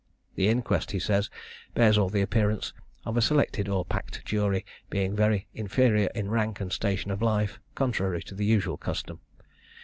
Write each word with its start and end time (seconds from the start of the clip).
"The 0.33 0.47
inquest," 0.47 0.89
he 0.89 0.97
says, 0.99 1.29
"bears 1.75 1.95
all 1.95 2.09
the 2.09 2.23
appearance 2.23 2.73
of 3.05 3.17
a 3.17 3.21
selected 3.21 3.69
or 3.69 3.85
packed 3.85 4.25
jury, 4.25 4.65
being 4.89 5.15
very 5.15 5.45
inferior 5.53 6.09
in 6.15 6.31
rank 6.31 6.59
and 6.59 6.73
station 6.73 7.11
of 7.11 7.21
life, 7.21 7.59
contrary 7.75 8.23
to 8.23 8.33
the 8.33 8.45
usual 8.47 8.77
custom." 8.77 9.19